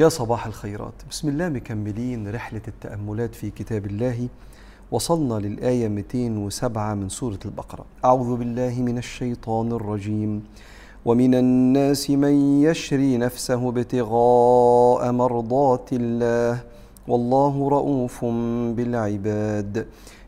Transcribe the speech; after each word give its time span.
يا 0.00 0.08
صباح 0.08 0.46
الخيرات. 0.46 0.92
بسم 1.10 1.28
الله 1.28 1.48
مكملين 1.48 2.34
رحلة 2.34 2.60
التأملات 2.68 3.34
في 3.34 3.50
كتاب 3.50 3.86
الله. 3.86 4.28
وصلنا 4.90 5.34
للآية 5.34 5.88
207 5.88 6.94
من 6.94 7.08
سورة 7.08 7.38
البقرة. 7.44 7.84
أعوذ 8.04 8.36
بالله 8.36 8.74
من 8.80 8.98
الشيطان 8.98 9.72
الرجيم. 9.72 10.42
ومن 11.04 11.34
الناس 11.34 12.10
من 12.10 12.62
يشري 12.62 13.16
نفسه 13.16 13.68
ابتغاء 13.68 15.12
مرضات 15.12 15.88
الله. 15.92 16.60
والله 17.08 17.68
رؤوف 17.68 18.24
بالعباد. 18.76 19.86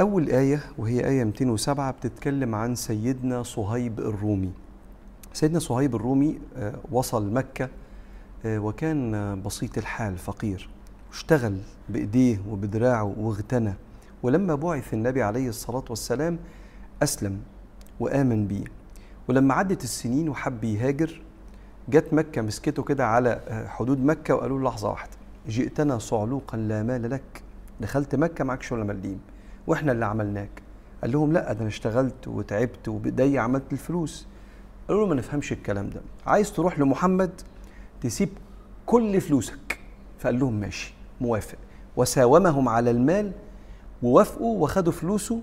أول 0.00 0.28
آية 0.28 0.60
وهي 0.78 1.06
آية 1.08 1.24
207 1.24 1.90
بتتكلم 1.90 2.54
عن 2.54 2.74
سيدنا 2.74 3.42
صهيب 3.42 4.00
الرومي. 4.00 4.52
سيدنا 5.32 5.58
صهيب 5.58 5.94
الرومي 5.94 6.38
آه، 6.56 6.74
وصل 6.92 7.32
مكة 7.32 7.68
آه، 8.46 8.58
وكان 8.58 9.42
بسيط 9.42 9.78
الحال 9.78 10.18
فقير. 10.18 10.68
اشتغل 11.12 11.58
بإيديه 11.88 12.38
وبدراعه 12.50 13.14
واغتنى. 13.18 13.74
ولما 14.22 14.54
بعث 14.54 14.94
النبي 14.94 15.22
عليه 15.22 15.48
الصلاة 15.48 15.84
والسلام 15.90 16.38
أسلم 17.02 17.40
وآمن 18.00 18.46
بيه. 18.46 18.64
ولما 19.28 19.54
عدت 19.54 19.84
السنين 19.84 20.28
وحب 20.28 20.64
يهاجر 20.64 21.22
جت 21.88 22.14
مكة 22.14 22.42
مسكته 22.42 22.82
كده 22.82 23.06
على 23.06 23.40
آه، 23.48 23.66
حدود 23.68 24.04
مكة 24.04 24.34
وقالوا 24.34 24.58
له 24.58 24.64
لحظة 24.68 24.90
واحدة 24.90 25.12
جئتنا 25.48 25.98
صعلوقا 25.98 26.58
لا 26.58 26.82
مال 26.82 27.10
لك. 27.10 27.42
دخلت 27.80 28.14
مكة 28.14 28.44
معكش 28.44 28.72
ولا 28.72 28.84
مليم 28.84 29.20
وإحنا 29.66 29.92
اللي 29.92 30.06
عملناك. 30.06 30.62
قال 31.02 31.12
لهم 31.12 31.32
لا 31.32 31.52
ده 31.52 31.60
أنا 31.60 31.68
اشتغلت 31.68 32.28
وتعبت 32.28 32.88
وبايديا 32.88 33.40
عملت 33.40 33.72
الفلوس. 33.72 34.26
قالوا 34.88 35.02
له 35.02 35.08
ما 35.08 35.14
نفهمش 35.14 35.52
الكلام 35.52 35.90
ده. 35.90 36.00
عايز 36.26 36.52
تروح 36.52 36.78
لمحمد 36.78 37.30
تسيب 38.00 38.28
كل 38.86 39.20
فلوسك. 39.20 39.78
فقال 40.18 40.38
لهم 40.38 40.60
ماشي 40.60 40.94
موافق. 41.20 41.58
وساومهم 41.96 42.68
على 42.68 42.90
المال 42.90 43.32
ووافقوا 44.02 44.62
وخدوا 44.62 44.92
فلوسه 44.92 45.40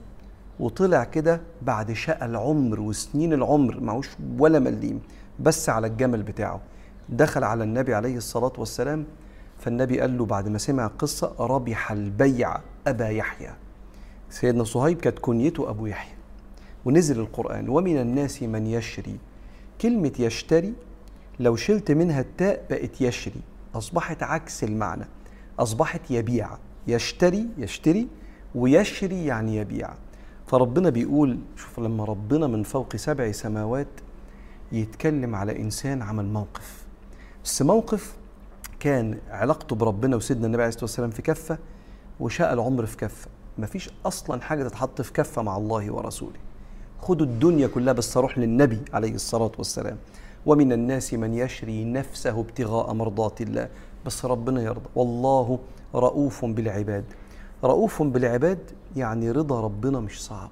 وطلع 0.60 1.04
كده 1.04 1.42
بعد 1.62 1.94
شقى 1.94 2.26
العمر 2.26 2.80
وسنين 2.80 3.34
العمر 3.34 3.80
معهوش 3.80 4.10
ولا 4.40 4.60
مليم 4.60 5.02
بس 5.40 5.70
على 5.70 5.88
الجمل 5.88 6.24
بتاعه. 6.24 6.62
دخل 7.10 7.44
على 7.44 7.64
النبي 7.64 7.94
عليه 7.94 8.18
الصلاة 8.18 8.54
والسلام 8.58 9.06
فالنبي 9.60 10.00
قال 10.02 10.18
له 10.18 10.26
بعد 10.26 10.48
ما 10.48 10.58
سمع 10.58 10.86
القصة 10.86 11.36
ربح 11.40 11.92
البيع 11.92 12.58
أبا 12.88 13.10
يحيى. 13.10 13.50
سيدنا 14.34 14.64
صهيب 14.64 15.02
كانت 15.02 15.20
كنيته 15.20 15.70
أبو 15.70 15.86
يحيى. 15.86 16.16
ونزل 16.86 17.20
القرآن 17.20 17.70
ومن 17.70 17.98
الناس 17.98 18.44
من 18.44 18.68
يشري. 18.68 19.18
كلمة 19.82 20.12
يشتري 20.20 20.74
لو 21.40 21.56
شلت 21.56 21.92
منها 21.92 22.22
التاء 22.22 22.66
بقت 22.70 23.02
يشري. 23.02 23.42
أصبحت 23.76 24.24
عكس 24.24 24.64
المعنى. 24.64 25.06
أصبحت 25.60 26.12
يبيع. 26.12 26.50
يشتري 26.88 27.48
يشتري 27.58 28.08
ويشري 28.56 29.26
يعني 29.26 29.56
يبيع. 29.56 29.90
فربنا 30.48 30.90
بيقول 30.90 31.40
شوف 31.56 31.80
لما 31.80 32.06
ربنا 32.06 32.48
من 32.48 32.64
فوق 32.64 32.96
سبع 32.96 33.32
سماوات 33.32 33.88
يتكلم 34.72 35.36
على 35.36 35.62
إنسان 35.62 36.02
عمل 36.02 36.26
موقف. 36.26 36.86
بس 37.44 37.62
موقف 37.62 38.16
كان 38.80 39.18
علاقته 39.30 39.76
بربنا 39.76 40.16
وسيدنا 40.16 40.46
النبي 40.46 40.62
عليه 40.62 40.70
الصلاة 40.70 40.84
والسلام 40.84 41.10
في 41.10 41.22
كفة 41.22 41.58
وشاء 42.20 42.54
العمر 42.54 42.86
في 42.86 42.98
كفة. 42.98 43.28
مفيش 43.58 43.90
أصلا 44.06 44.42
حاجة 44.42 44.64
تتحط 44.64 45.02
في 45.02 45.14
كفة 45.14 45.42
مع 45.42 45.58
الله 45.58 45.94
ورسوله. 45.94 46.40
خدوا 47.02 47.26
الدنيا 47.26 47.68
كلها 47.68 47.94
بس 47.94 48.18
أروح 48.18 48.38
للنبي 48.38 48.82
عليه 48.94 49.16
الصلاة 49.16 49.52
والسلام. 49.58 49.98
ومن 50.46 50.72
الناس 50.72 51.14
من 51.14 51.34
يشري 51.34 51.84
نفسه 51.84 52.40
ابتغاء 52.40 52.94
مرضات 52.94 53.42
الله. 53.42 53.70
بس 54.06 54.26
ربنا 54.26 54.62
يرضى. 54.62 54.90
والله 54.96 55.60
رؤوف 55.96 56.46
بالعباد. 56.46 57.04
رؤوف 57.64 58.04
بالعباد 58.04 58.60
يعني 58.96 59.32
رضا 59.32 59.62
ربنا 59.62 60.00
مش 60.00 60.24
صعب. 60.24 60.50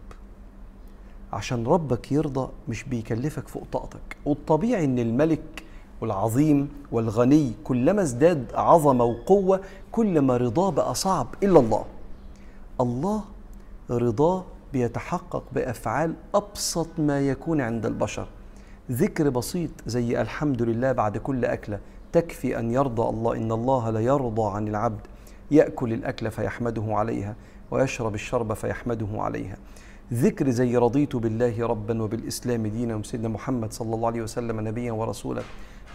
عشان 1.33 1.67
ربك 1.67 2.11
يرضى 2.11 2.49
مش 2.69 2.83
بيكلفك 2.83 3.47
فوق 3.47 3.63
طاقتك. 3.71 4.17
والطبيعي 4.25 4.85
إن 4.85 4.99
الملك 4.99 5.63
والعظيم 6.01 6.69
والغني 6.91 7.53
كلما 7.63 8.01
ازداد 8.01 8.45
عظمة 8.53 9.03
وقوة 9.03 9.61
كلما 9.91 10.37
رضاه 10.37 10.69
بقى 10.71 10.95
صعب 10.95 11.27
إلا 11.43 11.59
الله. 11.59 11.85
الله 12.81 13.23
رضاه 13.91 14.43
بيتحقق 14.73 15.43
بأفعال 15.51 16.13
أبسط 16.35 16.87
ما 16.97 17.19
يكون 17.19 17.61
عند 17.61 17.85
البشر. 17.85 18.27
ذكر 18.91 19.29
بسيط 19.29 19.71
زي 19.87 20.21
الحمد 20.21 20.61
لله 20.61 20.91
بعد 20.91 21.17
كل 21.17 21.45
أكلة 21.45 21.79
تكفي 22.11 22.59
أن 22.59 22.71
يرضى 22.71 23.09
الله 23.09 23.37
إن 23.37 23.51
الله 23.51 23.89
لا 23.89 23.99
يرضى 23.99 24.55
عن 24.55 24.67
العبد. 24.67 25.07
يأكل 25.51 25.93
الأكل 25.93 26.31
فيحمده 26.31 26.83
عليها 26.87 27.35
ويشرب 27.71 28.15
الشرب 28.15 28.53
فيحمده 28.53 29.07
عليها. 29.13 29.57
ذكر 30.13 30.49
زي 30.49 30.77
رضيت 30.77 31.15
بالله 31.15 31.67
ربا 31.67 32.03
وبالإسلام 32.03 32.67
دينا 32.67 32.95
وسيدنا 32.95 33.27
محمد 33.27 33.73
صلى 33.73 33.95
الله 33.95 34.07
عليه 34.07 34.21
وسلم 34.21 34.59
نبيا 34.67 34.91
ورسولا. 34.91 35.41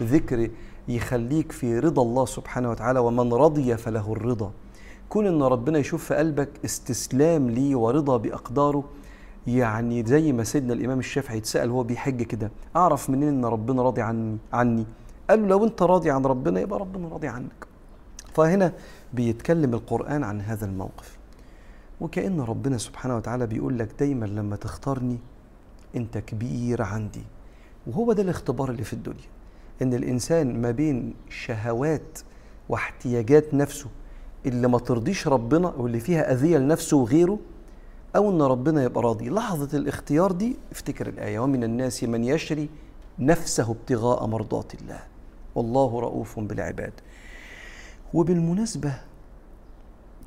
ذكر 0.01 0.49
يخليك 0.87 1.51
في 1.51 1.79
رضا 1.79 2.01
الله 2.01 2.25
سبحانه 2.25 2.69
وتعالى 2.69 2.99
ومن 2.99 3.33
رضي 3.33 3.77
فله 3.77 4.13
الرضا. 4.13 4.51
كون 5.09 5.27
إن 5.27 5.41
ربنا 5.43 5.79
يشوف 5.79 6.05
في 6.05 6.15
قلبك 6.15 6.49
استسلام 6.65 7.49
ليه 7.49 7.75
ورضا 7.75 8.17
بأقداره 8.17 8.83
يعني 9.47 10.05
زي 10.05 10.31
ما 10.33 10.43
سيدنا 10.43 10.73
الإمام 10.73 10.99
الشافعي 10.99 11.37
يتسأل 11.37 11.71
وهو 11.71 11.83
بيحج 11.83 12.23
كده 12.23 12.51
أعرف 12.75 13.09
منين 13.09 13.27
إن 13.29 13.45
ربنا 13.45 13.81
راضي 13.81 14.01
عني 14.01 14.37
عني؟ 14.53 14.85
قال 15.29 15.41
له 15.41 15.47
لو 15.47 15.63
أنت 15.65 15.81
راضي 15.81 16.11
عن 16.11 16.25
ربنا 16.25 16.59
يبقى 16.59 16.79
ربنا 16.79 17.07
راضي 17.07 17.27
عنك. 17.27 17.67
فهنا 18.33 18.73
بيتكلم 19.13 19.73
القرآن 19.73 20.23
عن 20.23 20.41
هذا 20.41 20.65
الموقف. 20.65 21.17
وكأن 22.01 22.41
ربنا 22.41 22.77
سبحانه 22.77 23.17
وتعالى 23.17 23.47
بيقول 23.47 23.79
لك 23.79 23.89
دايما 23.99 24.25
لما 24.25 24.55
تختارني 24.55 25.17
أنت 25.95 26.17
كبير 26.17 26.81
عندي. 26.81 27.23
وهو 27.87 28.13
ده 28.13 28.23
الاختبار 28.23 28.69
اللي 28.71 28.83
في 28.83 28.93
الدنيا 28.93 29.27
إن 29.81 29.93
الإنسان 29.93 30.61
ما 30.61 30.71
بين 30.71 31.13
شهوات 31.29 32.19
واحتياجات 32.69 33.53
نفسه 33.53 33.87
اللي 34.45 34.67
ما 34.67 34.79
ترضيش 34.79 35.27
ربنا 35.27 35.67
واللي 35.77 35.99
فيها 35.99 36.31
أذية 36.31 36.57
لنفسه 36.57 36.97
وغيره 36.97 37.39
أو 38.15 38.29
إن 38.31 38.41
ربنا 38.41 38.83
يبقى 38.83 39.03
راضي. 39.03 39.29
لحظة 39.29 39.77
الاختيار 39.77 40.31
دي 40.31 40.55
افتكر 40.71 41.07
الآية. 41.07 41.39
ومن 41.39 41.63
الناس 41.63 42.03
من 42.03 42.23
يشري 42.23 42.69
نفسه 43.19 43.71
ابتغاء 43.71 44.25
مرضات 44.25 44.73
الله. 44.73 44.99
والله 45.55 45.99
رؤوف 45.99 46.39
بالعباد. 46.39 46.93
وبالمناسبة 48.13 48.93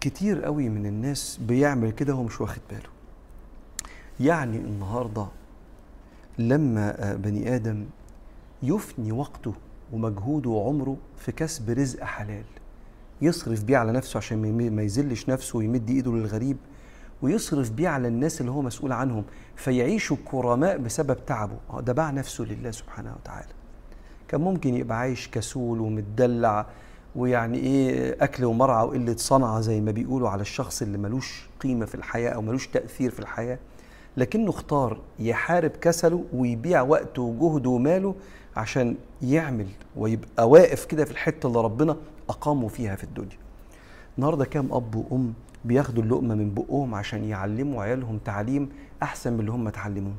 كتير 0.00 0.44
قوي 0.44 0.68
من 0.68 0.86
الناس 0.86 1.40
بيعمل 1.48 1.90
كده 1.90 2.14
وهو 2.14 2.22
مش 2.22 2.40
واخد 2.40 2.60
باله. 2.70 2.88
يعني 4.20 4.56
النهارده 4.56 5.26
لما 6.38 7.14
بني 7.14 7.54
آدم 7.54 7.84
يفني 8.62 9.12
وقته 9.12 9.52
ومجهوده 9.92 10.50
وعمره 10.50 10.96
في 11.18 11.32
كسب 11.32 11.70
رزق 11.70 12.04
حلال 12.04 12.44
يصرف 13.22 13.64
بيه 13.64 13.76
على 13.76 13.92
نفسه 13.92 14.16
عشان 14.18 14.70
ما 14.76 14.82
يذلش 14.82 15.28
نفسه 15.28 15.58
ويمد 15.58 15.90
ايده 15.90 16.12
للغريب 16.12 16.56
ويصرف 17.22 17.70
بيه 17.70 17.88
على 17.88 18.08
الناس 18.08 18.40
اللي 18.40 18.52
هو 18.52 18.62
مسؤول 18.62 18.92
عنهم 18.92 19.24
فيعيشوا 19.56 20.16
كرماء 20.24 20.78
بسبب 20.78 21.26
تعبه. 21.26 21.56
ده 21.80 21.92
باع 21.92 22.10
نفسه 22.10 22.44
لله 22.44 22.70
سبحانه 22.70 23.14
وتعالى. 23.20 23.48
كان 24.28 24.40
ممكن 24.40 24.74
يبقى 24.74 24.98
عايش 24.98 25.28
كسول 25.28 25.80
ومتدلع 25.80 26.66
ويعني 27.16 27.58
إيه 27.58 28.16
أكل 28.20 28.44
ومرعى 28.44 28.86
وقلة 28.86 29.16
صنعة 29.16 29.60
زي 29.60 29.80
ما 29.80 29.90
بيقولوا 29.90 30.28
على 30.28 30.40
الشخص 30.40 30.82
اللي 30.82 30.98
ملوش 30.98 31.48
قيمة 31.60 31.86
في 31.86 31.94
الحياة 31.94 32.30
أو 32.30 32.42
ملوش 32.42 32.66
تأثير 32.66 33.10
في 33.10 33.20
الحياة 33.20 33.58
لكنه 34.16 34.50
اختار 34.50 34.98
يحارب 35.18 35.70
كسله 35.70 36.24
ويبيع 36.32 36.82
وقته 36.82 37.22
وجهده 37.22 37.70
وماله 37.70 38.14
عشان 38.56 38.96
يعمل 39.22 39.66
ويبقى 39.96 40.48
واقف 40.48 40.84
كده 40.84 41.04
في 41.04 41.10
الحتة 41.10 41.46
اللي 41.46 41.60
ربنا 41.60 41.96
اقاموا 42.28 42.68
فيها 42.68 42.96
في 42.96 43.04
الدنيا. 43.04 43.36
النهارده 44.18 44.44
كام 44.44 44.72
أب 44.72 44.94
وأم 44.94 45.32
بياخدوا 45.64 46.02
اللقمة 46.02 46.34
من 46.34 46.54
بقهم 46.54 46.94
عشان 46.94 47.24
يعلموا 47.24 47.82
عيالهم 47.82 48.18
تعليم 48.24 48.68
أحسن 49.02 49.32
من 49.32 49.40
اللي 49.40 49.50
هم 49.52 49.66
اتعلموه. 49.68 50.12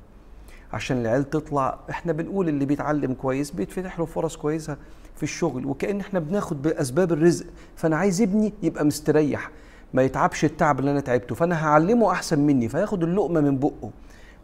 عشان 0.74 0.98
العيال 1.02 1.30
تطلع 1.30 1.80
إحنا 1.90 2.14
بنقول 2.14 2.50
اللي 2.50 2.66
بيتعلم 2.66 3.14
كويس 3.14 3.52
بيتفتح 3.52 4.00
له 4.00 4.06
فرص 4.06 4.38
كويسة 4.38 4.78
في 5.16 5.24
الشغل 5.24 5.66
وكأن 5.66 6.00
إحنا 6.00 6.20
بناخد 6.20 6.62
بأسباب 6.62 7.12
الرزق. 7.12 7.46
فأنا 7.76 7.98
عايز 7.98 8.22
ابني 8.22 8.54
يبقى 8.64 8.86
مستريح 8.86 9.52
ما 9.94 10.02
يتعبش 10.04 10.46
التعب 10.46 10.80
اللي 10.80 10.92
أنا 10.92 11.00
تعبته 11.00 11.36
فأنا 11.36 11.66
هعلمه 11.68 12.12
أحسن 12.12 12.40
مني 12.40 12.70
فياخد 12.70 13.04
اللقمة 13.04 13.42
من 13.42 13.58
بقه. 13.60 13.90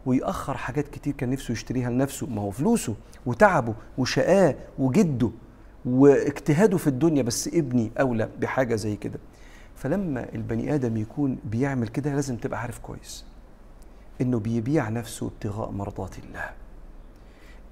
ويأخر 0.08 0.56
حاجات 0.56 0.88
كتير 0.88 1.12
كان 1.12 1.30
نفسه 1.30 1.52
يشتريها 1.52 1.90
لنفسه. 1.90 2.26
ما 2.26 2.42
هو 2.42 2.50
فلوسه 2.50 2.94
وتعبه 3.26 3.74
وشقاه 3.98 4.54
وجده 4.78 5.30
واجتهاده 5.84 6.76
في 6.76 6.86
الدنيا 6.86 7.22
بس 7.22 7.48
ابني 7.48 7.90
أولى 8.00 8.28
بحاجة 8.40 8.74
زي 8.74 8.96
كده. 8.96 9.18
فلما 9.76 10.26
البني 10.34 10.74
آدم 10.74 10.96
يكون 10.96 11.38
بيعمل 11.44 11.88
كده 11.88 12.14
لازم 12.14 12.36
تبقى 12.36 12.60
عارف 12.60 12.78
كويس 12.78 13.24
إنه 14.20 14.38
بيبيع 14.38 14.88
نفسه 14.88 15.26
ابتغاء 15.26 15.70
مرضات 15.70 16.18
الله. 16.18 16.50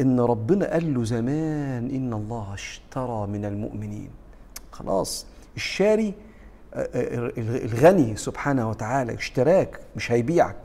إن 0.00 0.20
ربنا 0.20 0.72
قال 0.72 0.94
له 0.94 1.04
زمان 1.04 1.90
إن 1.90 2.12
الله 2.12 2.54
اشترى 2.54 3.26
من 3.26 3.44
المؤمنين. 3.44 4.10
خلاص 4.72 5.26
الشاري 5.56 6.14
آه، 6.74 6.88
آه، 6.94 7.32
الغني 7.38 8.16
سبحانه 8.16 8.70
وتعالى 8.70 9.14
اشتراك 9.14 9.80
مش 9.96 10.12
هيبيعك. 10.12 10.56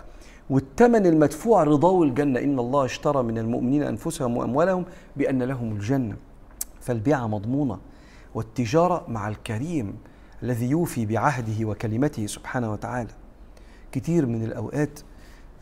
والثمن 0.52 1.06
المدفوع 1.06 1.64
رضاه 1.64 2.04
الجنة. 2.04 2.40
إن 2.40 2.60
الله 2.60 2.86
اشترى 2.86 3.24
من 3.24 3.38
المؤمنين 3.38 3.84
أنفسهم 3.84 4.38
وأموالهم 4.38 4.86
بأن 5.16 5.44
لهم 5.44 5.72
الجنة. 5.72 6.16
فالبيعة 6.82 7.28
مضمونة 7.28 7.78
والتجارة 8.36 9.06
مع 9.08 9.28
الكريم 9.28 9.98
الذي 10.44 10.70
يوفي 10.70 11.06
بعهده 11.06 11.66
وكلمته 11.66 12.26
سبحانه 12.26 12.72
وتعالى. 12.72 13.10
كتير 13.92 14.26
من 14.26 14.44
الأوقات 14.44 15.00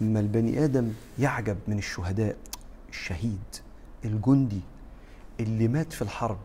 ما 0.01 0.19
البني 0.19 0.63
آدم 0.65 0.91
يعجب 1.19 1.57
من 1.67 1.77
الشهداء. 1.77 2.35
الشهيد 2.89 3.55
الجندي 4.05 4.61
اللي 5.39 5.67
مات 5.67 5.93
في 5.93 6.01
الحرب 6.01 6.37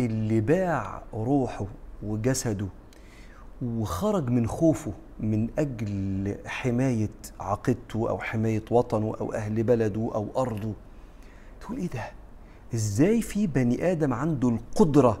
اللي 0.00 0.40
باع 0.40 1.02
روحه 1.14 1.66
وجسده 2.02 2.66
وخرج 3.62 4.30
من 4.30 4.46
خوفه 4.46 4.92
من 5.20 5.48
أجل 5.58 6.34
حماية 6.46 7.08
عقيدته 7.40 8.08
أو 8.08 8.18
حماية 8.18 8.62
وطنه 8.70 9.14
أو 9.20 9.32
أهل 9.32 9.62
بلده 9.62 10.10
أو 10.14 10.28
أرضه. 10.36 10.72
تقول 11.60 11.78
إيه 11.78 11.88
ده؟ 11.88 12.04
إزاي 12.74 13.22
في 13.22 13.46
بني 13.46 13.92
آدم 13.92 14.12
عنده 14.12 14.48
القدرة 14.48 15.18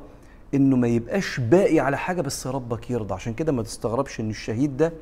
إنه 0.54 0.76
ما 0.76 0.88
يبقاش 0.88 1.40
باقي 1.40 1.80
على 1.80 1.98
حاجة 1.98 2.20
بس 2.20 2.46
ربك 2.46 2.90
يرضى؟ 2.90 3.14
عشان 3.14 3.34
كده 3.34 3.52
ما 3.52 3.62
تستغربش 3.62 4.20
إن 4.20 4.30
الشهيد 4.30 4.76
ده 4.76 4.92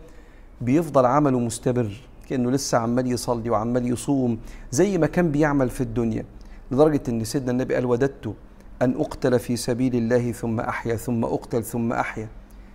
بيفضل 0.61 1.07
عمله 1.07 1.39
مستمر 1.39 1.93
كأنه 2.29 2.51
لسه 2.51 2.79
عمال 2.79 3.13
يصلي 3.13 3.51
وعمال 3.51 3.93
يصوم 3.93 4.39
زي 4.71 4.99
ما 4.99 5.07
كان 5.07 5.33
بيعمل 5.33 5.71
في 5.71 5.81
الدنيا 5.81 6.25
لدرجة 6.71 7.03
إن 7.09 7.25
سيدنا 7.25 7.51
النبي 7.51 7.75
قال 7.75 7.87
وددت 7.87 8.35
أن 8.83 8.95
أقتل 9.01 9.39
في 9.39 9.57
سبيل 9.57 9.97
الله 9.97 10.33
ثم 10.33 10.61
أحيا 10.61 10.97
ثم 10.97 11.25
أقتل 11.25 11.65
ثم 11.65 11.93
أحيا. 11.93 12.29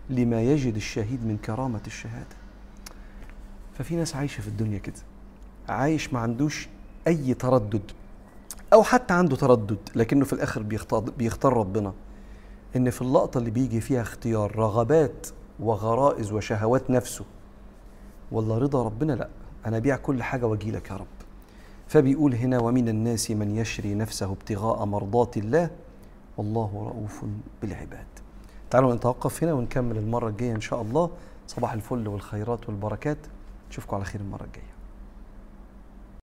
لما 0.10 0.42
يجد 0.42 0.76
الشهيد 0.76 1.26
من 1.26 1.38
كرامة 1.38 1.82
الشهادة. 1.88 2.36
ففي 3.74 3.96
ناس 3.96 4.16
عايشة 4.16 4.42
في 4.42 4.48
الدنيا 4.48 4.78
كده 4.78 4.96
عايش 5.70 6.14
ما 6.14 6.20
عندوش 6.20 6.68
أي 7.08 7.34
تردد 7.34 7.92
أو 8.74 8.84
حتى 8.84 9.14
عنده 9.14 9.36
تردد 9.36 9.78
لكنه 9.96 10.26
في 10.26 10.34
الآخر 10.34 10.62
بيختار 11.18 11.54
ربنا. 11.54 11.94
إن 12.76 12.90
في 12.90 13.02
اللقطة 13.02 13.38
اللي 13.38 13.52
بيجي 13.52 13.82
فيها 13.82 14.02
اختيار 14.02 14.56
رغبات 14.56 15.28
وغرائز 15.60 16.32
وشهوات 16.32 16.90
نفسه 16.90 17.26
ولا 18.32 18.58
رضا 18.58 18.84
ربنا 18.84 19.14
لأ 19.14 19.30
أنا 19.66 19.78
أبيع 19.78 19.96
كل 19.96 20.24
حاجة 20.24 20.46
وأجي 20.46 20.72
لك 20.72 20.90
يا 20.92 20.96
رب. 20.96 21.06
فبيقول 21.88 22.36
هنا 22.36 22.60
ومن 22.60 22.90
الناس 22.90 23.32
من 23.32 23.56
يشري 23.56 23.94
نفسه 23.94 24.32
ابتغاء 24.32 24.86
مرضات 24.86 25.38
الله 25.38 25.70
والله 26.38 26.72
رؤوف 26.74 27.26
بالعباد. 27.62 28.06
تعالوا 28.74 28.96
نتوقف 28.96 29.44
هنا 29.44 29.54
ونكمل 29.54 29.98
المرة 29.98 30.30
الجاية 30.30 30.56
إن 30.56 30.62
شاء 30.62 30.81
الله. 30.81 31.10
صباح 31.48 31.74
الفل 31.74 32.08
والخيرات 32.08 32.70
والبركات. 32.70 33.18
نشوفكم 33.70 33.96
على 33.96 34.06
خير 34.06 34.22
المرة 34.22 34.44
الجاية. 34.44 34.73